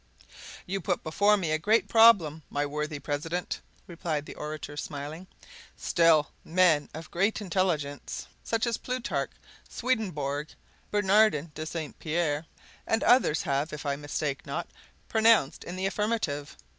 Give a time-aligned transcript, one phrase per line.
[0.65, 5.27] "You put before me a great problem, my worthy president," replied the orator, smiling.
[5.77, 9.29] "Still, men of great intelligence, such as Plutarch,
[9.69, 10.47] Swedenborg,
[10.89, 11.99] Bernardin de St.
[11.99, 12.47] Pierre,
[12.87, 14.67] and others have, if I mistake not,
[15.07, 16.57] pronounced in the affirmative.